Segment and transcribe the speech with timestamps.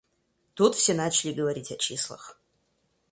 [0.55, 2.41] Тут все начали говорить о числах.